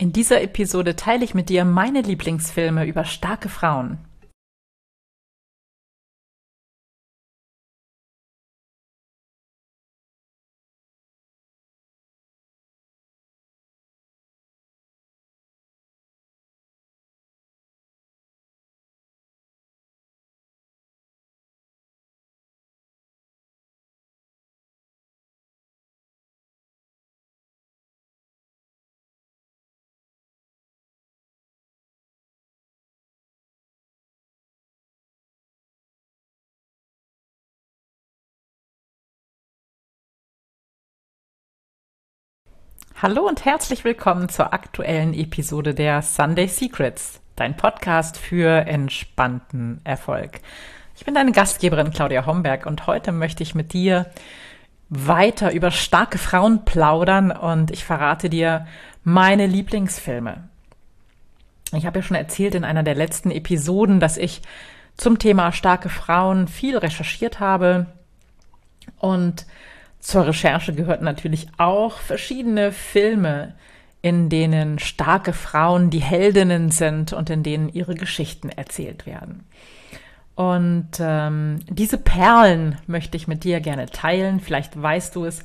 [0.00, 3.98] In dieser Episode teile ich mit dir meine Lieblingsfilme über starke Frauen.
[43.02, 50.40] Hallo und herzlich willkommen zur aktuellen Episode der Sunday Secrets, dein Podcast für entspannten Erfolg.
[50.94, 54.10] Ich bin deine Gastgeberin Claudia Homberg und heute möchte ich mit dir
[54.90, 58.66] weiter über starke Frauen plaudern und ich verrate dir
[59.02, 60.46] meine Lieblingsfilme.
[61.72, 64.42] Ich habe ja schon erzählt in einer der letzten Episoden, dass ich
[64.98, 67.86] zum Thema starke Frauen viel recherchiert habe
[68.98, 69.46] und
[70.00, 73.54] zur Recherche gehörten natürlich auch verschiedene Filme,
[74.02, 79.44] in denen starke Frauen die Heldinnen sind und in denen ihre Geschichten erzählt werden.
[80.34, 84.40] Und ähm, diese Perlen möchte ich mit dir gerne teilen.
[84.40, 85.44] Vielleicht weißt du es,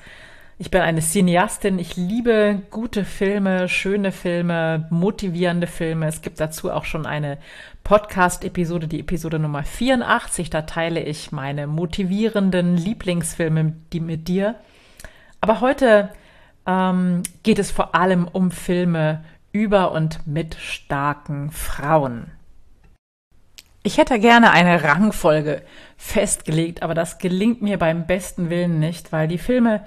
[0.58, 1.80] ich bin eine Cineastin.
[1.80, 6.08] Ich liebe gute Filme, schöne Filme, motivierende Filme.
[6.08, 7.38] Es gibt dazu auch schon eine
[7.84, 10.50] Podcast-Episode, die Episode Nummer 84.
[10.50, 14.56] Da teile ich meine motivierenden Lieblingsfilme mit dir.
[15.42, 16.10] Aber heute
[16.66, 22.32] ähm, geht es vor allem um Filme über und mit starken Frauen.
[23.84, 25.62] Ich hätte gerne eine Rangfolge
[25.98, 29.86] festgelegt, aber das gelingt mir beim besten Willen nicht, weil die Filme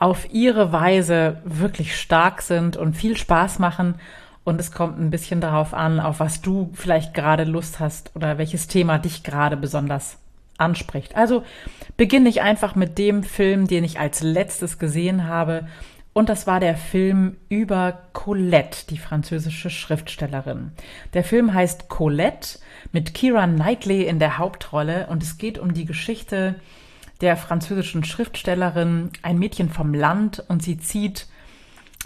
[0.00, 3.94] auf ihre Weise wirklich stark sind und viel Spaß machen.
[4.42, 8.38] Und es kommt ein bisschen darauf an, auf was du vielleicht gerade Lust hast oder
[8.38, 10.16] welches Thema dich gerade besonders
[10.56, 11.14] anspricht.
[11.14, 11.44] Also
[11.98, 15.68] beginne ich einfach mit dem Film, den ich als letztes gesehen habe.
[16.14, 20.72] Und das war der Film über Colette, die französische Schriftstellerin.
[21.12, 22.58] Der Film heißt Colette
[22.90, 26.56] mit Kira Knightley in der Hauptrolle und es geht um die Geschichte
[27.20, 31.26] der französischen Schriftstellerin, ein Mädchen vom Land und sie zieht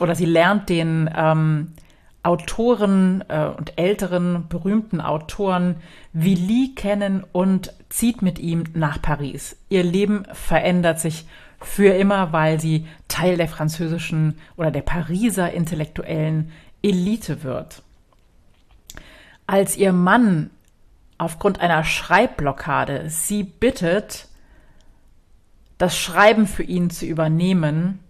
[0.01, 1.73] oder sie lernt den ähm,
[2.25, 5.77] Autoren äh, und älteren berühmten Autoren
[6.13, 9.57] Willy kennen und zieht mit ihm nach Paris.
[9.69, 11.27] Ihr Leben verändert sich
[11.61, 16.51] für immer, weil sie Teil der französischen oder der Pariser intellektuellen
[16.83, 17.83] Elite wird.
[19.47, 20.51] Als ihr Mann
[21.19, 24.29] aufgrund einer Schreibblockade sie bittet,
[25.85, 28.01] das Schreiben für ihn zu übernehmen,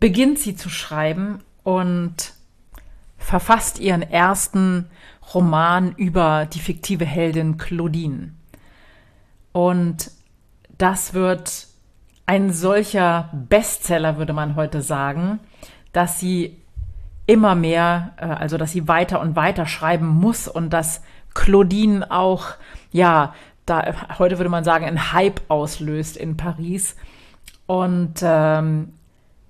[0.00, 2.32] beginnt sie zu schreiben und
[3.18, 4.88] verfasst ihren ersten
[5.34, 8.32] Roman über die fiktive Heldin Claudine.
[9.52, 10.10] Und
[10.78, 11.66] das wird
[12.24, 15.38] ein solcher Bestseller, würde man heute sagen,
[15.92, 16.56] dass sie
[17.26, 21.02] immer mehr, äh, also dass sie weiter und weiter schreiben muss und dass
[21.34, 22.54] Claudine auch,
[22.90, 23.34] ja,
[23.68, 26.96] da heute würde man sagen, ein Hype auslöst in Paris.
[27.66, 28.92] Und ähm,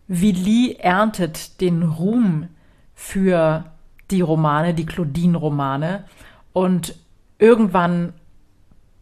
[0.08, 2.48] Willy erntet den Ruhm
[2.94, 3.64] für
[4.10, 6.04] die Romane, die Claudine-Romane.
[6.52, 6.96] Und
[7.38, 8.12] irgendwann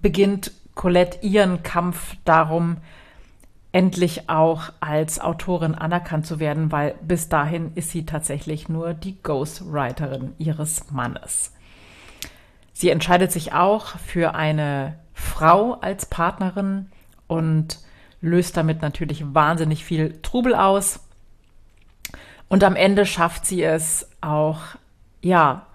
[0.00, 2.76] beginnt Colette ihren Kampf darum,
[3.72, 9.20] endlich auch als Autorin anerkannt zu werden, weil bis dahin ist sie tatsächlich nur die
[9.22, 11.52] Ghostwriterin ihres Mannes.
[12.72, 16.90] Sie entscheidet sich auch für eine Frau als Partnerin
[17.26, 17.80] und
[18.20, 21.00] löst damit natürlich wahnsinnig viel Trubel aus.
[22.48, 24.60] Und am Ende schafft sie es auch,
[25.22, 25.66] ja,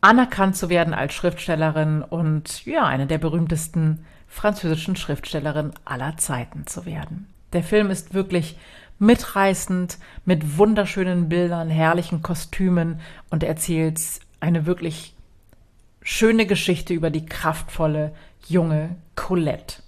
[0.00, 6.86] anerkannt zu werden als Schriftstellerin und ja, eine der berühmtesten französischen Schriftstellerinnen aller Zeiten zu
[6.86, 7.26] werden.
[7.52, 8.56] Der Film ist wirklich
[9.00, 13.00] mitreißend, mit wunderschönen Bildern, herrlichen Kostümen
[13.30, 14.00] und erzählt
[14.38, 15.14] eine wirklich
[16.02, 18.14] schöne Geschichte über die kraftvolle
[18.46, 19.82] junge Colette.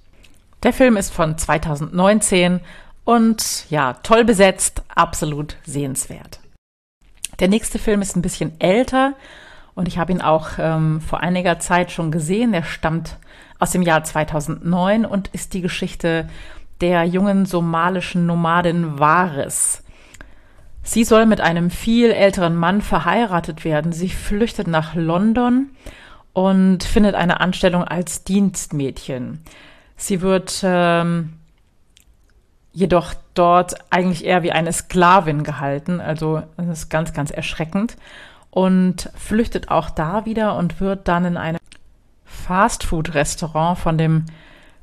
[0.62, 2.60] Der Film ist von 2019
[3.04, 6.40] und ja, toll besetzt, absolut sehenswert.
[7.38, 9.14] Der nächste Film ist ein bisschen älter
[9.74, 12.54] und ich habe ihn auch ähm, vor einiger Zeit schon gesehen.
[12.54, 13.18] Er stammt
[13.58, 16.28] aus dem Jahr 2009 und ist die Geschichte
[16.80, 19.82] der jungen somalischen Nomadin Waris.
[20.82, 23.92] Sie soll mit einem viel älteren Mann verheiratet werden.
[23.92, 25.70] Sie flüchtet nach London
[26.36, 29.40] und findet eine Anstellung als Dienstmädchen.
[29.96, 31.38] Sie wird ähm,
[32.74, 35.98] jedoch dort eigentlich eher wie eine Sklavin gehalten.
[35.98, 37.96] Also das ist ganz, ganz erschreckend.
[38.50, 41.58] Und flüchtet auch da wieder und wird dann in einem
[42.26, 44.26] Fastfood-Restaurant von dem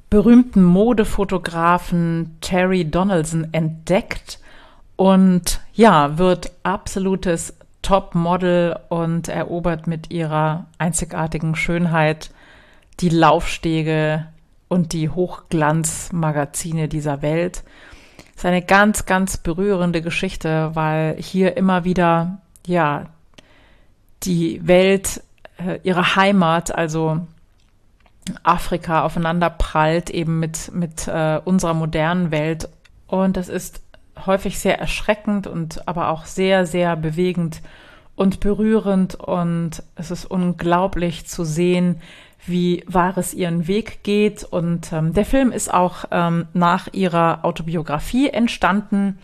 [0.10, 4.40] berühmten Modefotografen Terry Donaldson entdeckt
[4.96, 7.54] und ja, wird absolutes
[7.84, 12.32] Topmodel und erobert mit ihrer einzigartigen Schönheit
[13.00, 14.26] die Laufstege
[14.68, 17.64] und die Hochglanzmagazine dieser Welt.
[18.34, 23.06] Das ist eine ganz, ganz berührende Geschichte, weil hier immer wieder, ja,
[24.24, 25.22] die Welt,
[25.58, 27.28] äh, ihre Heimat, also
[28.44, 32.70] Afrika aufeinander prallt eben mit, mit äh, unserer modernen Welt.
[33.08, 33.82] Und das ist
[34.26, 37.62] häufig sehr erschreckend und aber auch sehr, sehr bewegend
[38.16, 39.16] und berührend.
[39.16, 42.02] Und es ist unglaublich zu sehen,
[42.46, 44.44] wie Wahres ihren Weg geht.
[44.44, 49.18] Und ähm, der Film ist auch ähm, nach ihrer Autobiografie entstanden.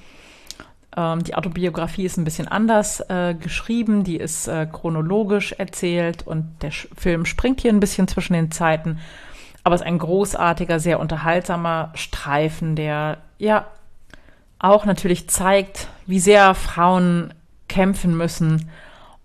[0.96, 6.46] Ähm, die Autobiografie ist ein bisschen anders äh, geschrieben, die ist äh, chronologisch erzählt und
[6.62, 9.00] der Sch Film springt hier ein bisschen zwischen den Zeiten.
[9.64, 13.68] Aber es ist ein großartiger, sehr unterhaltsamer Streifen, der ja
[14.60, 17.34] auch natürlich zeigt, wie sehr Frauen
[17.68, 18.70] kämpfen müssen,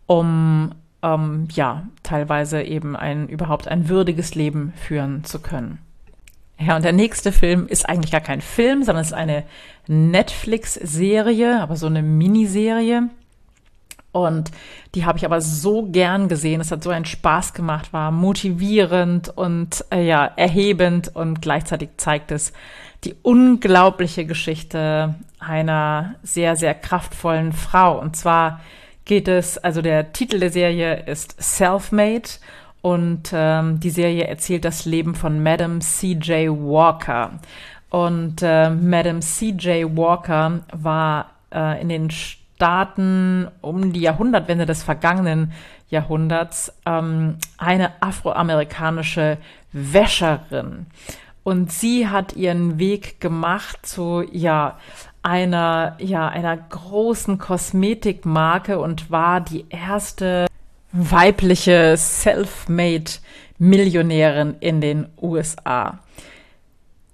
[0.07, 0.73] um
[1.03, 5.79] ähm, ja teilweise eben ein überhaupt ein würdiges Leben führen zu können.
[6.59, 9.43] Ja, und der nächste Film ist eigentlich gar kein Film, sondern es ist eine
[9.89, 13.11] Netflix-Serie, aber so eine Miniserie.
[14.13, 14.53] Und
[14.95, 16.61] die habe ich aber so gern gesehen.
[16.61, 22.31] Es hat so einen Spaß gemacht, war motivierend und äh, ja, erhebend und gleichzeitig zeigt
[22.31, 22.53] es
[23.05, 27.99] die unglaubliche Geschichte einer sehr, sehr kraftvollen Frau.
[28.01, 28.61] Und zwar
[29.05, 32.29] geht es, also der Titel der Serie ist Selfmade
[32.81, 36.51] und ähm, die Serie erzählt das Leben von Madame C.J.
[36.51, 37.39] Walker.
[37.91, 39.97] Und äh, Madame C.J.
[39.97, 45.53] Walker war äh, in den Staaten um die Jahrhundertwende des vergangenen
[45.91, 49.39] Jahrhunderts ähm, eine afroamerikanische
[49.73, 50.87] Wäscherin.
[51.45, 54.79] Und sie hat ihren Weg gemacht zu, ja,
[55.23, 60.47] einer, ja, einer großen Kosmetikmarke und war die erste
[60.93, 63.11] weibliche Self-Made
[63.59, 65.99] Millionärin in den USA.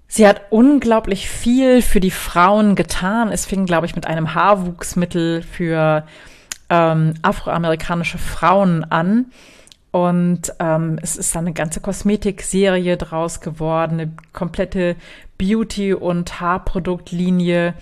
[0.07, 3.31] Sie hat unglaublich viel für die Frauen getan.
[3.31, 6.05] Es fing, glaube ich, mit einem Haarwuchsmittel für
[6.69, 9.27] ähm, afroamerikanische Frauen an.
[9.91, 14.95] Und ähm, es ist dann eine ganze Kosmetikserie draus geworden, eine komplette
[15.37, 17.73] Beauty- und Haarproduktlinie.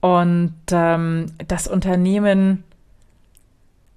[0.00, 2.62] Und ähm, das Unternehmen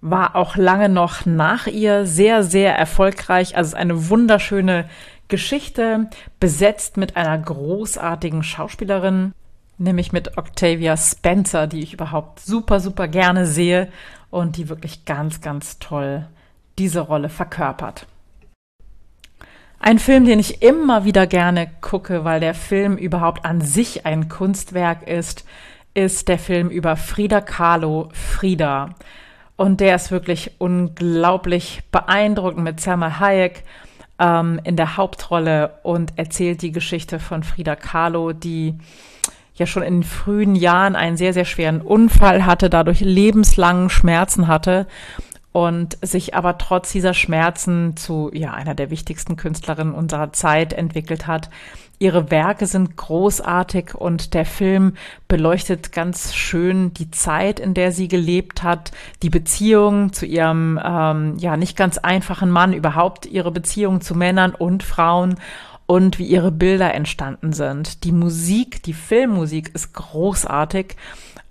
[0.02, 3.58] war auch lange noch nach ihr sehr, sehr erfolgreich.
[3.58, 4.86] Also eine wunderschöne
[5.28, 6.10] Geschichte,
[6.40, 9.34] besetzt mit einer großartigen Schauspielerin,
[9.78, 13.90] nämlich mit Octavia Spencer, die ich überhaupt super, super gerne sehe
[14.32, 16.26] und die wirklich ganz, ganz toll
[16.80, 18.08] diese Rolle verkörpert.
[19.81, 24.28] Ein Film, den ich immer wieder gerne gucke, weil der Film überhaupt an sich ein
[24.28, 25.46] Kunstwerk ist,
[25.94, 28.90] ist der Film über Frida Kahlo, Frida.
[29.56, 33.64] Und der ist wirklich unglaublich beeindruckend mit Selma Hayek
[34.20, 38.78] ähm, in der Hauptrolle und erzählt die Geschichte von Frida Kahlo, die
[39.56, 44.88] ja schon in frühen Jahren einen sehr, sehr schweren Unfall hatte, dadurch lebenslangen Schmerzen hatte
[45.51, 51.28] und sich aber trotz dieser Schmerzen zu ja einer der wichtigsten Künstlerinnen unserer Zeit entwickelt
[51.28, 51.50] hat.
[52.02, 54.94] Ihre Werke sind großartig und der Film
[55.28, 61.38] beleuchtet ganz schön die Zeit, in der sie gelebt hat, die Beziehung zu ihrem ähm,
[61.40, 65.35] ja nicht ganz einfachen Mann, überhaupt ihre Beziehung zu Männern und Frauen
[65.88, 68.04] und wie ihre Bilder entstanden sind.
[68.04, 70.95] Die Musik, die Filmmusik ist großartig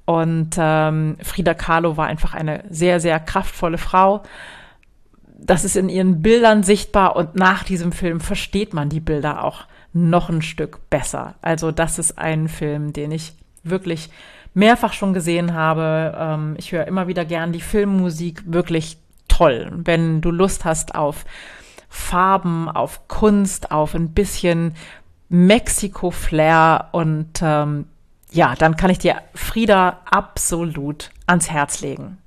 [0.09, 4.23] und ähm, Frida Kahlo war einfach eine sehr, sehr kraftvolle Frau.
[5.39, 9.67] Das ist in ihren Bildern sichtbar und nach diesem Film versteht man die Bilder auch
[9.93, 11.35] noch ein Stück besser.
[11.43, 13.35] Also das ist ein Film, den ich
[13.65, 14.09] wirklich
[14.55, 16.17] mehrfach schon gesehen habe.
[16.19, 18.97] Ähm, ich höre immer wieder gern die Filmmusik, wirklich
[19.29, 19.71] toll.
[19.75, 21.27] Wenn du Lust hast auf
[21.91, 24.75] Farben, auf Kunst, auf ein bisschen
[25.29, 27.85] Mexiko-Flair und ähm,
[28.33, 32.19] ja, dann kann ich dir Frieda absolut ans Herz legen.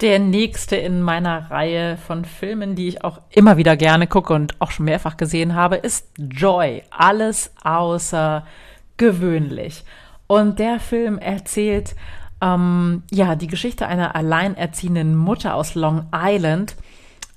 [0.00, 4.58] Der nächste in meiner Reihe von Filmen, die ich auch immer wieder gerne gucke und
[4.60, 6.82] auch schon mehrfach gesehen habe, ist Joy.
[6.90, 9.84] Alles außergewöhnlich.
[10.26, 11.94] Und der Film erzählt
[12.40, 16.76] ähm, ja die Geschichte einer alleinerziehenden Mutter aus Long Island,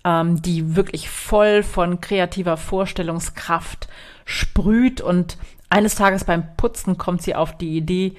[0.05, 3.89] ähm, die wirklich voll von kreativer Vorstellungskraft
[4.25, 5.37] sprüht und
[5.73, 8.13] Eines Tages beim Putzen kommt sie auf die Idee,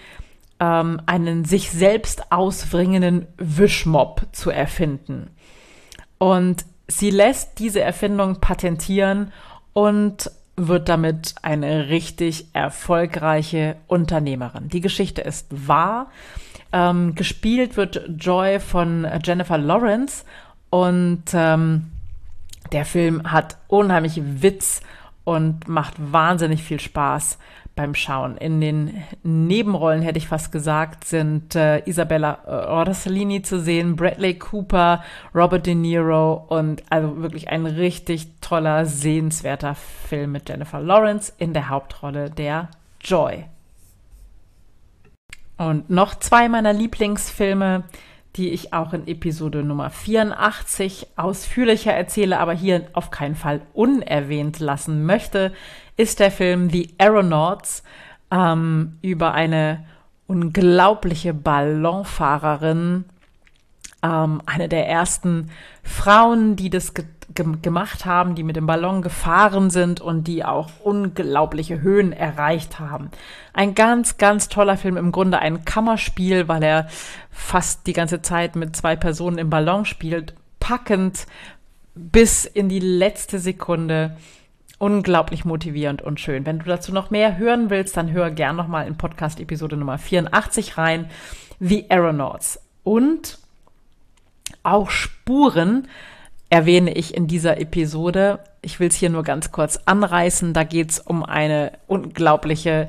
[0.59, 5.31] ähm, einen sich selbst auswringenden Wischmopp zu erfinden.
[6.19, 9.31] Und sie lässt diese Erfindung patentieren
[9.73, 14.69] und wird damit eine richtig erfolgreiche Unternehmerin.
[14.69, 16.11] Die Geschichte ist wahr.
[16.73, 20.25] Ähm, gespielt wird Joy von Jennifer Lawrence
[20.71, 21.93] und ähm,
[22.73, 24.81] der Film hat unheimlich Witz
[25.25, 27.39] und macht wahnsinnig viel Spaß
[27.75, 28.37] beim Schauen.
[28.37, 34.39] In den Nebenrollen hätte ich fast gesagt, sind äh, Isabella äh, Orsolini zu sehen, Bradley
[34.39, 35.03] Cooper,
[35.35, 41.53] Robert De Niro und also wirklich ein richtig toller, sehenswerter Film mit Jennifer Lawrence in
[41.53, 42.69] der Hauptrolle der
[43.01, 43.45] Joy.
[45.57, 47.85] Und noch zwei meiner Lieblingsfilme,
[48.37, 54.59] die ich auch in Episode Nummer 84 ausführlicher erzähle, aber hier auf keinen Fall unerwähnt
[54.59, 55.53] lassen möchte,
[55.97, 57.85] ist der Film The Aeronauts
[58.31, 59.85] ähm, über eine
[60.27, 63.05] unglaubliche Ballonfahrerin,
[64.05, 65.51] ähm, eine der ersten
[65.83, 70.45] Frauen, die das ge ge gemacht haben, die mit dem Ballon gefahren sind und die
[70.45, 73.11] auch unglaubliche Höhen erreicht haben.
[73.55, 76.87] Ein ganz, ganz toller Film, im Grunde ein Kammerspiel, weil er
[77.31, 81.27] fast die ganze Zeit mit zwei Personen im Ballon spielt, packend
[81.95, 84.17] bis in die letzte Sekunde
[84.79, 86.45] unglaublich motivierend und schön.
[86.45, 89.77] Wenn du dazu noch mehr hören willst, dann hör gern noch mal in Podcast Episode
[89.77, 91.11] Nummer 84 rein,
[91.59, 92.61] The Aeronauts.
[92.83, 93.39] Und
[94.63, 95.89] auch Spuren
[96.51, 98.39] erwähne ich in dieser Episode.
[98.63, 100.53] Ich will es hier nur ganz kurz anreißen.
[100.53, 102.89] Da geht es um eine unglaubliche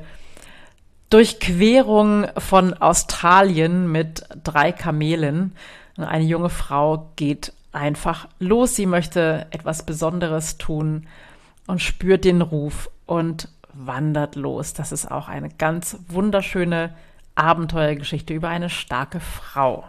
[1.10, 5.52] Durchquerung von Australien mit drei Kamelen.
[5.96, 8.76] Eine junge Frau geht einfach los.
[8.76, 11.06] Sie möchte etwas Besonderes tun
[11.66, 14.72] und spürt den Ruf und wandert los.
[14.74, 16.94] Das ist auch eine ganz wunderschöne
[17.34, 19.84] Abenteuergeschichte über eine starke Frau.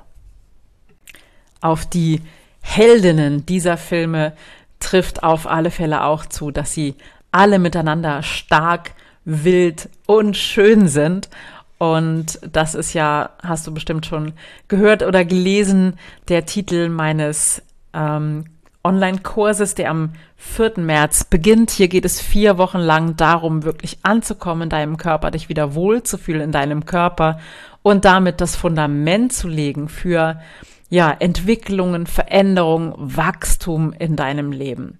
[1.62, 2.22] Auf die
[2.62, 4.34] Heldinnen dieser Filme
[4.80, 6.96] trifft auf alle Fälle auch zu, dass sie
[7.32, 8.92] alle miteinander stark,
[9.26, 11.30] wild und schön sind.
[11.78, 14.34] Und das ist ja, hast du bestimmt schon
[14.68, 17.62] gehört oder gelesen, der Titel meines
[17.94, 18.46] ähm,
[18.84, 20.74] Online-Kurses, der am 4.
[20.78, 21.72] März beginnt.
[21.72, 26.42] Hier geht es vier Wochen lang darum, wirklich anzukommen in deinem Körper, dich wieder wohlzufühlen
[26.42, 27.40] in deinem Körper
[27.84, 30.40] und damit das Fundament zu legen für
[30.90, 35.00] ja, Entwicklungen, Veränderungen, Wachstum in deinem Leben.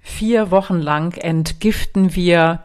[0.00, 2.62] Vier Wochen lang entgiften wir,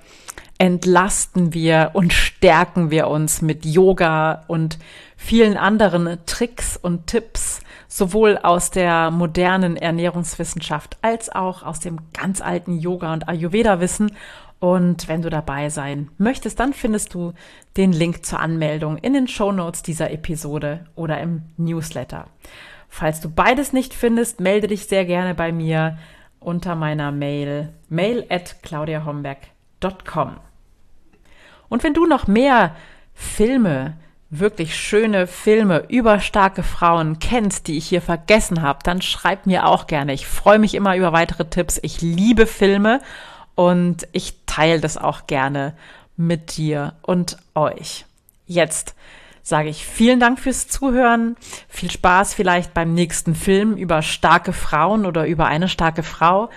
[0.57, 4.77] entlasten wir und stärken wir uns mit Yoga und
[5.17, 12.41] vielen anderen Tricks und Tipps, sowohl aus der modernen Ernährungswissenschaft als auch aus dem ganz
[12.41, 14.11] alten Yoga- und Ayurveda-Wissen.
[14.61, 17.33] Und wenn du dabei sein möchtest, dann findest du
[17.77, 22.27] den Link zur Anmeldung in den Show Notes dieser Episode oder im Newsletter.
[22.87, 25.97] Falls du beides nicht findest, melde dich sehr gerne bei mir
[26.39, 30.37] unter meiner Mail mail at claudiahomberg.com.
[31.67, 32.75] Und wenn du noch mehr
[33.15, 33.97] Filme,
[34.29, 39.65] wirklich schöne Filme über starke Frauen kennst, die ich hier vergessen habe, dann schreib mir
[39.65, 40.13] auch gerne.
[40.13, 41.79] Ich freue mich immer über weitere Tipps.
[41.81, 43.01] Ich liebe Filme
[43.55, 45.73] und ich teile das auch gerne
[46.17, 48.05] mit dir und euch.
[48.45, 48.95] Jetzt
[49.43, 51.35] sage ich vielen Dank fürs Zuhören.
[51.67, 56.49] Viel Spaß vielleicht beim nächsten Film über starke Frauen oder über eine starke Frau.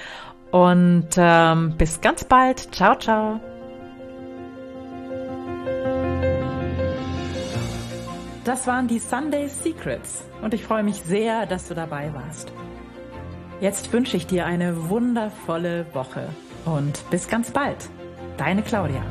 [0.50, 2.74] Und ähm, bis ganz bald.
[2.74, 3.40] Ciao, ciao.
[8.44, 12.52] Das waren die Sunday Secrets und ich freue mich sehr, dass du dabei warst.
[13.60, 16.28] Jetzt wünsche ich dir eine wundervolle Woche
[16.64, 17.76] und bis ganz bald.
[18.36, 19.02] Deine Claudia.